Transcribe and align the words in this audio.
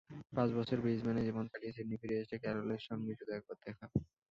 পাঁচ 0.35 0.49
বছর 0.57 0.77
ব্রিজবেনে 0.79 1.21
জীবন 1.27 1.45
কাটিয়ে 1.51 1.75
সিডনি 1.75 1.95
ফিরে 2.01 2.15
এসে 2.19 2.35
ক্যারলের 2.43 2.81
সঙ্গে 2.87 3.13
শুধু 3.19 3.31
একবার 3.35 3.57
দেখা। 3.65 3.85